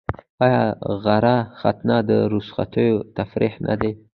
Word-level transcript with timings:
آیا 0.45 0.63
غره 1.03 1.37
ختنه 1.59 1.97
د 2.09 2.09
رخصتیو 2.33 2.95
تفریح 3.17 3.53
نه 3.67 3.73
ده؟ 3.81 3.91